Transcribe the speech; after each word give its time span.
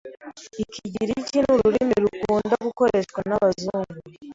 Ikigiriki 0.63 1.37
ni 1.41 1.49
ururimi 1.53 1.95
rukunda 2.03 2.55
gukoreshwa 2.67 3.19
n’abazungu 3.27 3.95